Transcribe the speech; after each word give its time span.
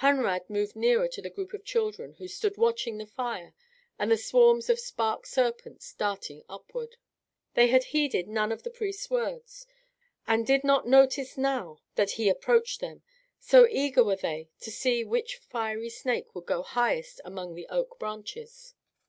Hunrad 0.00 0.50
moved 0.50 0.74
nearer 0.74 1.06
to 1.06 1.22
the 1.22 1.30
group 1.30 1.52
of 1.54 1.64
children 1.64 2.14
who 2.14 2.26
stood 2.26 2.56
watching 2.56 2.98
the 2.98 3.06
fire 3.06 3.54
and 3.96 4.10
the 4.10 4.16
swarms 4.16 4.68
of 4.68 4.80
spark 4.80 5.24
serpents 5.24 5.92
darting 5.94 6.42
upward. 6.48 6.96
They 7.54 7.68
had 7.68 7.84
heeded 7.94 8.26
none 8.26 8.50
of 8.50 8.64
the 8.64 8.72
priest's 8.72 9.08
words, 9.08 9.68
and 10.26 10.44
did 10.44 10.64
not 10.64 10.88
notice 10.88 11.38
now 11.38 11.78
that 11.94 12.10
he 12.18 12.28
approached 12.28 12.80
them, 12.80 13.04
so 13.38 13.68
eager 13.70 14.02
were 14.02 14.16
they 14.16 14.50
to 14.62 14.72
see 14.72 15.04
which 15.04 15.36
fiery 15.36 15.90
snake 15.90 16.34
would 16.34 16.46
go 16.46 16.62
highest 16.64 17.20
among 17.24 17.54
the 17.54 17.68
oak 17.68 18.00
branches. 18.00 18.74